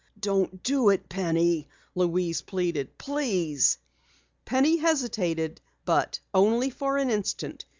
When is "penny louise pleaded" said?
1.09-2.97